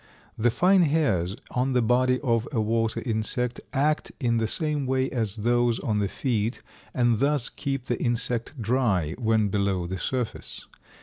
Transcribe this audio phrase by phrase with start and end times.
[0.35, 5.11] The fine hairs on the body of a water insect act in the same way
[5.11, 10.65] as those on the feet, and thus keep the insect dry when below the surface.